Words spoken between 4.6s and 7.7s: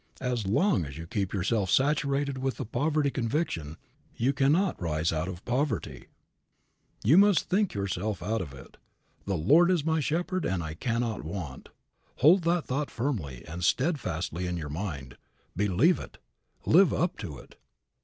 rise out of poverty. You must